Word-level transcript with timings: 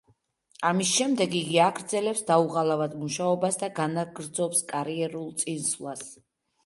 ამის 0.69 0.93
შემდეგ 0.99 1.35
იგი 1.39 1.59
აგრძელებს 1.65 2.25
დაუღალავად 2.31 2.97
მუშაობას 3.03 3.61
და 3.65 3.71
განაგრძობს 3.81 4.65
კარიერულ 4.73 5.33
წინსვლას. 5.45 6.07